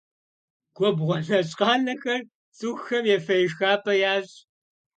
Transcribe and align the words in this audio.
Губгъуэ 0.77 1.17
нэщӏ 1.27 1.53
къэнахэр 1.59 2.21
цӏыхухэм 2.57 3.05
ефэ-ешхапӏэ 3.15 3.93
ящӏ. 4.13 4.35